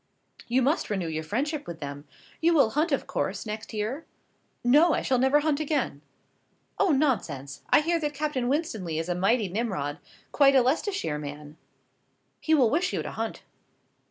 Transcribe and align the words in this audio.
"You 0.47 0.63
must 0.63 0.89
renew 0.89 1.07
your 1.07 1.21
friendship 1.23 1.67
with 1.67 1.79
them. 1.79 2.05
You 2.41 2.55
will 2.55 2.71
hunt, 2.71 2.91
of 2.91 3.05
course, 3.05 3.45
next 3.45 3.71
year?" 3.71 4.07
"No, 4.63 4.95
I 4.95 5.03
shall 5.03 5.19
never 5.19 5.41
hunt 5.41 5.59
again!" 5.59 6.01
"Oh, 6.79 6.89
nonsense; 6.89 7.61
I 7.69 7.81
hear 7.81 7.99
that 7.99 8.15
Captain 8.15 8.47
Winstanley 8.47 8.97
is 8.97 9.09
a 9.09 9.13
mighty 9.13 9.47
Nimrod 9.47 9.99
quite 10.31 10.55
a 10.55 10.63
Leicestershire 10.63 11.19
man. 11.19 11.55
He 12.39 12.55
will 12.55 12.71
wish 12.71 12.91
you 12.93 13.03
to 13.03 13.11
hunt." 13.11 13.43